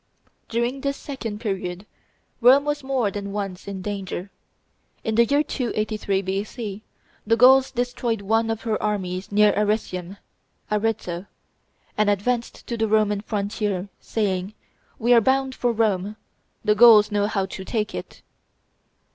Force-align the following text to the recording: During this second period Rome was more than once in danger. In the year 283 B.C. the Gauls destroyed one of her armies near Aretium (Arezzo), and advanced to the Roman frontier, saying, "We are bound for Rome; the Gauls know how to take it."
During 0.49 0.81
this 0.81 0.97
second 0.97 1.39
period 1.41 1.85
Rome 2.41 2.65
was 2.65 2.83
more 2.83 3.11
than 3.11 3.31
once 3.31 3.67
in 3.67 3.83
danger. 3.83 4.31
In 5.03 5.13
the 5.13 5.25
year 5.25 5.43
283 5.43 6.23
B.C. 6.23 6.81
the 7.27 7.37
Gauls 7.37 7.69
destroyed 7.69 8.23
one 8.23 8.49
of 8.49 8.63
her 8.63 8.81
armies 8.81 9.31
near 9.31 9.53
Aretium 9.53 10.17
(Arezzo), 10.71 11.27
and 11.95 12.09
advanced 12.09 12.65
to 12.65 12.77
the 12.77 12.87
Roman 12.87 13.21
frontier, 13.21 13.89
saying, 13.99 14.55
"We 14.97 15.13
are 15.13 15.21
bound 15.21 15.53
for 15.53 15.71
Rome; 15.71 16.15
the 16.65 16.73
Gauls 16.73 17.11
know 17.11 17.27
how 17.27 17.45
to 17.45 17.63
take 17.63 17.93
it." 17.93 18.23